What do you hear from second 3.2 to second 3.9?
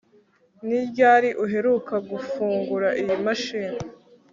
mashini